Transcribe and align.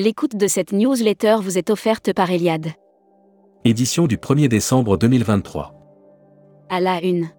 L'écoute 0.00 0.36
de 0.36 0.46
cette 0.46 0.70
newsletter 0.70 1.38
vous 1.42 1.58
est 1.58 1.70
offerte 1.70 2.12
par 2.12 2.30
Eliade. 2.30 2.68
Édition 3.64 4.06
du 4.06 4.16
1er 4.16 4.46
décembre 4.46 4.96
2023. 4.96 5.74
À 6.68 6.78
la 6.78 7.02
une. 7.02 7.30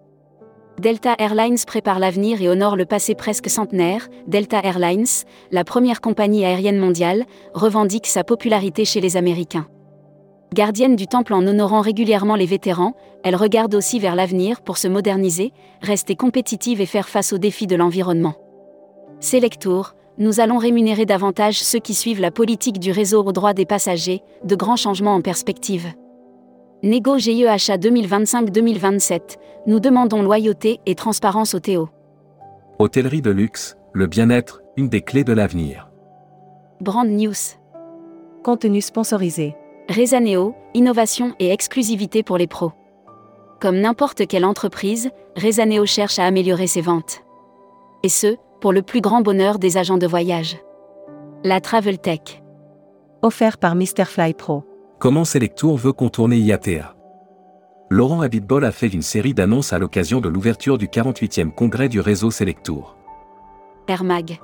Delta 0.78 1.14
Airlines 1.18 1.56
prépare 1.66 1.98
l'avenir 1.98 2.42
et 2.42 2.50
honore 2.50 2.76
le 2.76 2.84
passé 2.84 3.14
presque 3.14 3.48
centenaire. 3.48 4.08
Delta 4.26 4.60
Airlines, 4.62 5.06
la 5.50 5.64
première 5.64 6.02
compagnie 6.02 6.44
aérienne 6.44 6.76
mondiale, 6.76 7.24
revendique 7.54 8.06
sa 8.06 8.24
popularité 8.24 8.84
chez 8.84 9.00
les 9.00 9.16
Américains. 9.16 9.66
Gardienne 10.52 10.96
du 10.96 11.06
temple 11.06 11.32
en 11.32 11.46
honorant 11.46 11.80
régulièrement 11.80 12.36
les 12.36 12.44
vétérans, 12.44 12.92
elle 13.24 13.36
regarde 13.36 13.74
aussi 13.74 13.98
vers 14.00 14.16
l'avenir 14.16 14.60
pour 14.60 14.76
se 14.76 14.86
moderniser, 14.86 15.54
rester 15.80 16.14
compétitive 16.14 16.82
et 16.82 16.86
faire 16.86 17.08
face 17.08 17.32
aux 17.32 17.38
défis 17.38 17.66
de 17.66 17.76
l'environnement. 17.76 18.34
Selectour, 19.18 19.94
nous 20.20 20.38
allons 20.38 20.58
rémunérer 20.58 21.06
davantage 21.06 21.58
ceux 21.62 21.78
qui 21.78 21.94
suivent 21.94 22.20
la 22.20 22.30
politique 22.30 22.78
du 22.78 22.92
réseau 22.92 23.24
au 23.24 23.32
droit 23.32 23.54
des 23.54 23.64
passagers, 23.64 24.22
de 24.44 24.54
grands 24.54 24.76
changements 24.76 25.14
en 25.14 25.22
perspective. 25.22 25.94
Négo 26.82 27.18
GIEHA 27.18 27.56
2025-2027, 27.78 29.38
nous 29.66 29.80
demandons 29.80 30.22
loyauté 30.22 30.80
et 30.84 30.94
transparence 30.94 31.54
au 31.54 31.60
Théo. 31.60 31.88
Hôtellerie 32.78 33.22
de 33.22 33.30
luxe, 33.30 33.78
le 33.92 34.06
bien-être, 34.06 34.62
une 34.76 34.90
des 34.90 35.00
clés 35.00 35.24
de 35.24 35.32
l'avenir. 35.32 35.88
Brand 36.82 37.08
News. 37.08 37.32
Contenu 38.44 38.82
sponsorisé. 38.82 39.56
Rezaneo, 39.88 40.54
innovation 40.74 41.34
et 41.38 41.50
exclusivité 41.50 42.22
pour 42.22 42.36
les 42.36 42.46
pros. 42.46 42.72
Comme 43.58 43.80
n'importe 43.80 44.26
quelle 44.26 44.44
entreprise, 44.44 45.10
Rezaneo 45.36 45.84
cherche 45.86 46.18
à 46.18 46.24
améliorer 46.24 46.66
ses 46.66 46.80
ventes. 46.80 47.22
Et 48.02 48.08
ce, 48.08 48.36
pour 48.60 48.72
le 48.72 48.82
plus 48.82 49.00
grand 49.00 49.22
bonheur 49.22 49.58
des 49.58 49.76
agents 49.76 49.98
de 49.98 50.06
voyage. 50.06 50.58
La 51.44 51.60
Travel 51.60 51.98
Tech. 51.98 52.42
Offert 53.22 53.58
par 53.58 53.74
Mr. 53.74 54.04
Fly 54.04 54.34
Pro. 54.34 54.64
Comment 54.98 55.24
Selectour 55.24 55.76
veut 55.76 55.92
contourner 55.92 56.36
IATA 56.36 56.94
Laurent 57.88 58.20
Abitbol 58.20 58.64
a 58.64 58.70
fait 58.70 58.88
une 58.88 59.02
série 59.02 59.34
d'annonces 59.34 59.72
à 59.72 59.78
l'occasion 59.78 60.20
de 60.20 60.28
l'ouverture 60.28 60.78
du 60.78 60.86
48e 60.86 61.50
congrès 61.50 61.88
du 61.88 62.00
réseau 62.00 62.30
Selectour. 62.30 62.96
Air 63.88 64.04
Mag. 64.04 64.38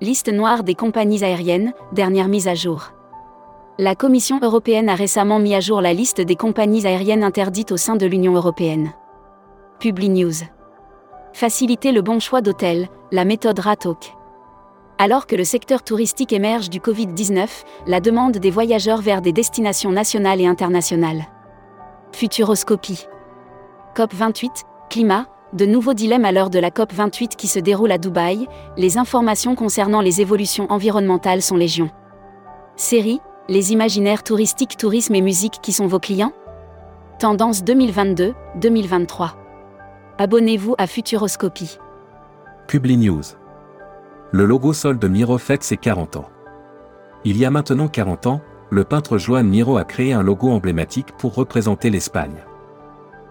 Liste 0.00 0.32
noire 0.32 0.62
des 0.62 0.74
compagnies 0.74 1.24
aériennes, 1.24 1.72
dernière 1.92 2.28
mise 2.28 2.48
à 2.48 2.54
jour. 2.54 2.92
La 3.78 3.94
Commission 3.94 4.38
européenne 4.42 4.88
a 4.88 4.94
récemment 4.94 5.38
mis 5.38 5.54
à 5.54 5.60
jour 5.60 5.80
la 5.80 5.94
liste 5.94 6.20
des 6.20 6.36
compagnies 6.36 6.86
aériennes 6.86 7.24
interdites 7.24 7.72
au 7.72 7.76
sein 7.76 7.96
de 7.96 8.06
l'Union 8.06 8.34
européenne. 8.34 8.92
Publi 9.80 10.10
News. 10.10 10.44
Faciliter 11.32 11.92
le 11.92 12.02
bon 12.02 12.20
choix 12.20 12.42
d'hôtel, 12.42 12.88
la 13.10 13.24
méthode 13.24 13.58
RATOC. 13.58 14.14
Alors 14.98 15.26
que 15.26 15.34
le 15.34 15.44
secteur 15.44 15.82
touristique 15.82 16.32
émerge 16.32 16.68
du 16.68 16.78
Covid-19, 16.78 17.48
la 17.86 18.00
demande 18.00 18.36
des 18.36 18.50
voyageurs 18.50 19.00
vers 19.00 19.22
des 19.22 19.32
destinations 19.32 19.90
nationales 19.90 20.40
et 20.42 20.46
internationales. 20.46 21.26
Futuroscopie. 22.12 23.06
COP28, 23.96 24.50
climat, 24.90 25.26
de 25.54 25.64
nouveaux 25.64 25.94
dilemmes 25.94 26.26
à 26.26 26.32
l'heure 26.32 26.50
de 26.50 26.58
la 26.58 26.70
COP28 26.70 27.36
qui 27.36 27.48
se 27.48 27.58
déroule 27.58 27.92
à 27.92 27.98
Dubaï, 27.98 28.46
les 28.76 28.98
informations 28.98 29.54
concernant 29.54 30.02
les 30.02 30.20
évolutions 30.20 30.70
environnementales 30.70 31.42
sont 31.42 31.56
légion. 31.56 31.90
Série, 32.76 33.20
les 33.48 33.72
imaginaires 33.72 34.22
touristiques, 34.22 34.76
tourisme 34.76 35.14
et 35.14 35.22
musique 35.22 35.60
qui 35.62 35.72
sont 35.72 35.86
vos 35.86 35.98
clients? 35.98 36.32
Tendance 37.18 37.64
2022-2023. 37.64 39.41
Abonnez-vous 40.18 40.74
à 40.76 40.86
Futuroscopie. 40.86 41.78
Publi 42.68 42.98
News. 42.98 43.22
Le 44.30 44.44
logo 44.44 44.74
sol 44.74 44.98
de 44.98 45.08
Miro 45.08 45.38
fête 45.38 45.62
ses 45.62 45.78
40 45.78 46.16
ans. 46.16 46.28
Il 47.24 47.38
y 47.38 47.46
a 47.46 47.50
maintenant 47.50 47.88
40 47.88 48.26
ans, 48.26 48.40
le 48.70 48.84
peintre 48.84 49.16
Joan 49.16 49.48
Miro 49.48 49.78
a 49.78 49.84
créé 49.84 50.12
un 50.12 50.22
logo 50.22 50.50
emblématique 50.50 51.12
pour 51.16 51.34
représenter 51.34 51.88
l'Espagne. 51.88 52.44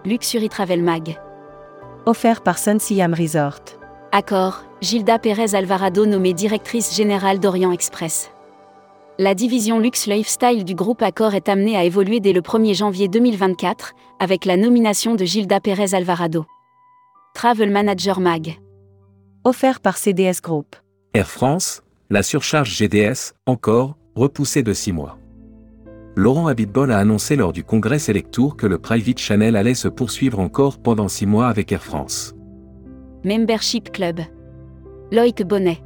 Luxury 0.06 0.50
Travel 0.50 0.82
Mag. 0.82 1.20
Offert 2.08 2.42
par 2.42 2.58
Sun 2.58 2.80
Siam 2.80 3.14
Resort. 3.14 3.62
Accord, 4.12 4.64
Gilda 4.82 5.20
Pérez 5.20 5.54
Alvarado 5.54 6.08
nommée 6.08 6.34
directrice 6.34 6.96
générale 6.96 7.40
d'Orient 7.40 7.72
Express. 7.72 8.32
La 9.20 9.36
division 9.36 9.80
Luxe 9.80 10.08
Lifestyle 10.08 10.66
du 10.66 10.74
groupe 10.74 11.04
Accor 11.04 11.36
est 11.36 11.48
amenée 11.48 11.78
à 11.78 11.84
évoluer 11.84 12.20
dès 12.20 12.34
le 12.34 12.42
1er 12.42 12.74
janvier 12.74 13.08
2024, 13.08 13.94
avec 14.20 14.46
la 14.46 14.58
nomination 14.58 15.14
de 15.14 15.26
Gilda 15.26 15.60
Pérez 15.60 15.94
Alvarado. 15.94 16.46
Travel 17.34 17.72
Manager 17.72 18.20
Mag. 18.20 18.60
Offert 19.46 19.80
par 19.80 19.98
CDS 19.98 20.42
Group. 20.44 20.76
Air 21.14 21.28
France, 21.28 21.82
la 22.10 22.24
surcharge 22.24 22.76
GDS, 22.78 23.34
encore, 23.48 23.98
repoussée 24.16 24.64
de 24.64 24.74
6 24.74 24.92
mois. 24.92 25.18
Laurent 26.16 26.48
Abitbol 26.48 26.92
a 26.92 27.00
annoncé 27.00 27.38
lors 27.38 27.54
du 27.54 27.64
congrès 27.64 28.00
Selectour 28.00 28.58
que 28.58 28.68
le 28.68 28.78
Private 28.78 29.18
Channel 29.18 29.56
allait 29.56 29.74
se 29.74 29.88
poursuivre 29.88 30.40
encore 30.40 30.78
pendant 30.78 31.08
6 31.08 31.26
mois 31.26 31.48
avec 31.48 31.72
Air 31.72 31.82
France. 31.82 32.36
Membership 33.24 33.92
Club. 33.92 34.20
Loïc 35.12 35.42
Bonnet. 35.44 35.82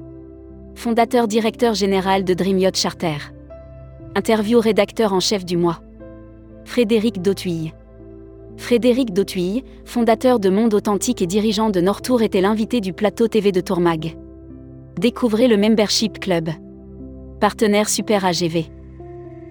Fondateur 0.73 1.27
directeur 1.27 1.73
général 1.75 2.25
de 2.25 2.33
Dream 2.33 2.57
Yacht 2.57 2.75
Charter. 2.75 3.17
Interview 4.15 4.59
rédacteur 4.59 5.13
en 5.13 5.19
chef 5.19 5.45
du 5.45 5.57
mois. 5.57 5.79
Frédéric 6.65 7.21
Dautuille. 7.21 7.73
Frédéric 8.57 9.13
Dautuille, 9.13 9.63
fondateur 9.83 10.39
de 10.39 10.49
Monde 10.49 10.73
Authentique 10.73 11.21
et 11.21 11.27
dirigeant 11.27 11.69
de 11.69 11.81
Nortour, 11.81 12.21
était 12.21 12.41
l'invité 12.41 12.81
du 12.81 12.93
plateau 12.93 13.27
TV 13.27 13.51
de 13.51 13.61
Tourmag. 13.61 14.17
Découvrez 14.97 15.47
le 15.47 15.57
Membership 15.57 16.19
Club. 16.19 16.49
Partenaire 17.39 17.89
Super 17.89 18.25
AGV. 18.25 18.65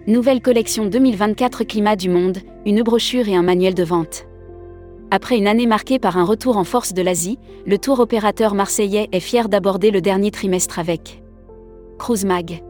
Nouvelle 0.07 0.41
collection 0.41 0.87
2024 0.87 1.65
Climat 1.65 1.97
du 1.97 2.09
Monde, 2.09 2.39
une 2.67 2.83
brochure 2.83 3.29
et 3.29 3.37
un 3.37 3.43
manuel 3.43 3.75
de 3.75 3.85
vente. 3.85 4.27
Après 5.11 5.37
une 5.37 5.47
année 5.47 5.67
marquée 5.67 5.99
par 5.99 6.19
un 6.19 6.25
retour 6.25 6.57
en 6.57 6.65
force 6.65 6.93
de 6.93 7.03
l'Asie, 7.03 7.39
le 7.67 7.79
tour 7.79 8.01
opérateur 8.01 8.55
marseillais 8.55 9.09
est 9.13 9.21
fier 9.21 9.49
d'aborder 9.49 9.91
le 9.91 10.01
dernier 10.01 10.31
trimestre 10.31 10.79
avec 10.79 11.23
Cruise 11.99 12.25
Mag. 12.25 12.63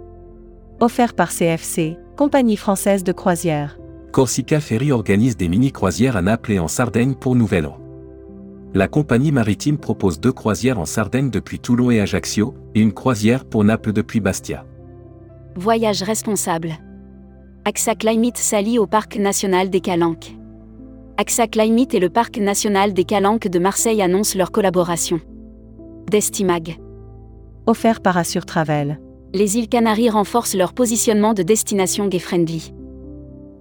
Offert 0.81 1.15
par 1.15 1.31
CFC, 1.31 1.97
compagnie 2.17 2.57
française 2.57 3.05
de 3.05 3.13
croisière. 3.13 3.79
Corsica 4.15 4.61
Ferry 4.61 4.93
organise 4.93 5.37
des 5.37 5.49
mini-croisières 5.49 6.17
à 6.17 6.23
Naples 6.23 6.53
et 6.53 6.61
en 6.61 6.69
Sardaigne 6.69 7.15
pour 7.15 7.35
Nouvel 7.35 7.67
An. 7.67 7.81
La 8.73 8.87
compagnie 8.87 9.33
maritime 9.33 9.77
propose 9.77 10.21
deux 10.21 10.31
croisières 10.31 10.79
en 10.79 10.85
Sardaigne 10.85 11.31
depuis 11.31 11.59
Toulon 11.59 11.91
et 11.91 12.01
Ajaccio, 12.01 12.55
et 12.77 12.81
une 12.81 12.93
croisière 12.93 13.45
pour 13.45 13.65
Naples 13.65 13.93
depuis 13.93 14.21
Bastia. 14.21 14.65
Voyage 15.57 16.05
responsable. 16.05 16.75
AXA 17.65 17.97
Climate 17.97 18.37
s'allie 18.37 18.79
au 18.79 18.87
Parc 18.87 19.17
national 19.17 19.69
des 19.69 19.81
Calanques. 19.81 20.37
AXA 21.17 21.49
Climate 21.49 21.95
et 21.95 22.01
le 22.01 22.09
Parc 22.09 22.39
national 22.39 22.95
des 22.95 23.03
Calanques 23.03 23.49
de 23.49 23.59
Marseille 23.59 24.01
annoncent 24.01 24.39
leur 24.39 24.53
collaboration. 24.53 25.19
Destimag. 26.09 26.79
Offert 27.67 28.01
par 28.01 28.17
Assure 28.17 28.47
Travel. 28.47 29.01
Les 29.33 29.59
îles 29.59 29.69
Canaries 29.69 30.11
renforcent 30.11 30.55
leur 30.55 30.73
positionnement 30.73 31.35
de 31.35 31.43
destination 31.43 32.07
gay-friendly. 32.07 32.73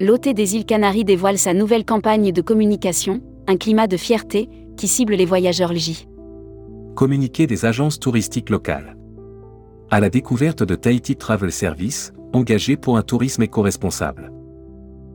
L'hôte 0.03 0.28
des 0.28 0.58
îles 0.58 0.66
Canaries 0.66 1.06
dévoile 1.06 1.38
sa 1.38 1.53
nouvelle 1.53 1.86
campagne 1.86 2.34
de 2.34 2.41
communication, 2.41 3.22
un 3.47 3.56
climat 3.56 3.88
de 3.88 3.96
fierté, 3.96 4.50
qui 4.75 4.90
cible 4.90 5.14
les 5.14 5.24
voyageurs 5.24 5.72
légis. 5.72 6.08
Communiqué 6.94 7.47
des 7.47 7.64
agences 7.64 8.02
touristiques 8.02 8.50
locales. 8.50 8.97
À 9.90 10.02
la 10.02 10.09
découverte 10.09 10.62
de 10.62 10.75
Tahiti 10.75 11.16
Travel 11.16 11.53
Service, 11.53 12.12
engagé 12.34 12.75
pour 12.75 12.97
un 12.97 13.02
tourisme 13.02 13.44
éco-responsable. 13.44 14.34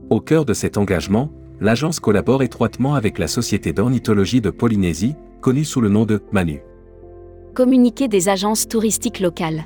Au 0.09 0.23
cœur 0.23 0.47
de 0.47 0.55
cet 0.55 0.79
engagement, 0.79 1.29
l'agence 1.61 2.01
collabore 2.01 2.43
étroitement 2.43 2.95
avec 2.95 3.19
la 3.19 3.29
Société 3.29 3.75
d'ornithologie 3.75 4.41
de 4.41 4.49
Polynésie, 4.49 5.17
connue 5.43 5.67
sous 5.67 5.83
le 5.83 5.91
nom 5.91 6.07
de 6.07 6.23
Manu. 6.33 6.63
Communiqué 7.55 8.09
des 8.09 8.31
agences 8.31 8.67
touristiques 8.67 9.21
locales. 9.21 9.65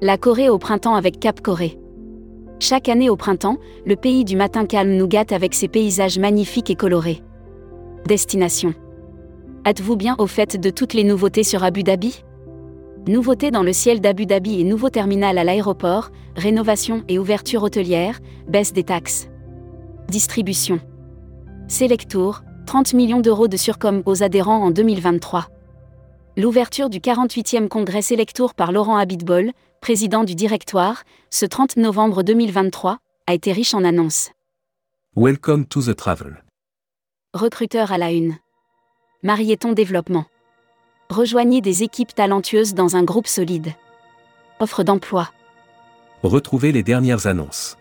La 0.00 0.16
Corée 0.16 0.48
au 0.48 0.56
printemps 0.56 0.94
avec 0.94 1.20
Cap 1.20 1.42
Corée. 1.42 1.81
Chaque 2.62 2.88
année 2.88 3.10
au 3.10 3.16
printemps, 3.16 3.56
le 3.84 3.96
pays 3.96 4.24
du 4.24 4.36
matin 4.36 4.66
calme 4.66 4.92
nous 4.92 5.08
gâte 5.08 5.32
avec 5.32 5.52
ses 5.52 5.66
paysages 5.66 6.16
magnifiques 6.16 6.70
et 6.70 6.76
colorés. 6.76 7.20
Destination. 8.06 8.72
Êtes-vous 9.66 9.96
bien 9.96 10.14
au 10.20 10.28
fait 10.28 10.56
de 10.56 10.70
toutes 10.70 10.94
les 10.94 11.02
nouveautés 11.02 11.42
sur 11.42 11.64
Abu 11.64 11.82
Dhabi? 11.82 12.22
Nouveautés 13.08 13.50
dans 13.50 13.64
le 13.64 13.72
ciel 13.72 14.00
d'Abu 14.00 14.26
Dhabi 14.26 14.60
et 14.60 14.64
nouveau 14.64 14.90
terminal 14.90 15.38
à 15.38 15.44
l'aéroport, 15.44 16.10
rénovation 16.36 17.02
et 17.08 17.18
ouverture 17.18 17.64
hôtelière, 17.64 18.20
baisse 18.46 18.72
des 18.72 18.84
taxes. 18.84 19.28
Distribution. 20.08 20.78
Selectour, 21.66 22.42
30 22.66 22.94
millions 22.94 23.20
d'euros 23.20 23.48
de 23.48 23.56
surcom 23.56 24.04
aux 24.06 24.22
adhérents 24.22 24.62
en 24.62 24.70
2023. 24.70 25.48
L'ouverture 26.34 26.88
du 26.88 26.98
48e 26.98 27.68
congrès 27.68 28.00
Selectour 28.00 28.54
par 28.54 28.72
Laurent 28.72 28.96
Abitbol, 28.96 29.52
président 29.82 30.24
du 30.24 30.34
directoire, 30.34 31.04
ce 31.28 31.44
30 31.44 31.76
novembre 31.76 32.22
2023, 32.22 33.00
a 33.26 33.34
été 33.34 33.52
riche 33.52 33.74
en 33.74 33.84
annonces. 33.84 34.30
Welcome 35.14 35.66
to 35.66 35.82
the 35.82 35.94
travel. 35.94 36.42
Recruteur 37.34 37.92
à 37.92 37.98
la 37.98 38.12
une. 38.12 38.36
Marieton 39.22 39.72
Développement. 39.72 40.24
Rejoignez 41.10 41.60
des 41.60 41.82
équipes 41.82 42.14
talentueuses 42.14 42.72
dans 42.72 42.96
un 42.96 43.04
groupe 43.04 43.26
solide. 43.26 43.74
Offre 44.58 44.84
d'emploi. 44.84 45.28
Retrouvez 46.22 46.72
les 46.72 46.82
dernières 46.82 47.26
annonces. 47.26 47.76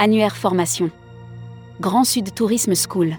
Annuaire 0.00 0.36
formation. 0.36 0.90
Grand 1.80 2.02
Sud 2.02 2.34
Tourisme 2.34 2.74
School. 2.74 3.18